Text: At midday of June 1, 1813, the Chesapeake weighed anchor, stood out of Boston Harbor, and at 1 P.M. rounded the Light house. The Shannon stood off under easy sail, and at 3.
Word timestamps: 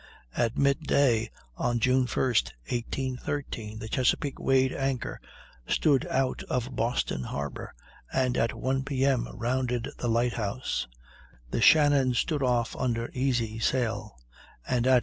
At 0.35 0.57
midday 0.57 1.29
of 1.57 1.77
June 1.79 2.07
1, 2.07 2.25
1813, 2.25 3.77
the 3.77 3.87
Chesapeake 3.87 4.39
weighed 4.39 4.73
anchor, 4.73 5.21
stood 5.67 6.07
out 6.07 6.41
of 6.49 6.75
Boston 6.75 7.21
Harbor, 7.21 7.75
and 8.11 8.35
at 8.35 8.51
1 8.55 8.81
P.M. 8.83 9.27
rounded 9.31 9.89
the 9.99 10.07
Light 10.09 10.33
house. 10.33 10.87
The 11.51 11.61
Shannon 11.61 12.15
stood 12.15 12.41
off 12.41 12.75
under 12.75 13.11
easy 13.13 13.59
sail, 13.59 14.17
and 14.67 14.87
at 14.87 14.93
3. 14.99 14.99